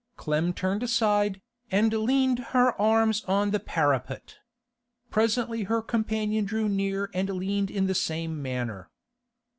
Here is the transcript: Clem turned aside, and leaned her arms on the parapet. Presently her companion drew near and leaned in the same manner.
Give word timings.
Clem 0.15 0.51
turned 0.53 0.81
aside, 0.81 1.41
and 1.69 1.93
leaned 1.93 2.39
her 2.57 2.71
arms 2.81 3.23
on 3.25 3.51
the 3.51 3.59
parapet. 3.59 4.39
Presently 5.11 5.65
her 5.65 5.83
companion 5.83 6.43
drew 6.43 6.67
near 6.67 7.11
and 7.13 7.29
leaned 7.29 7.69
in 7.69 7.85
the 7.85 7.93
same 7.93 8.41
manner. 8.41 8.89